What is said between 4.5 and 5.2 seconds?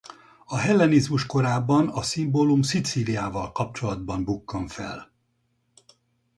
fel.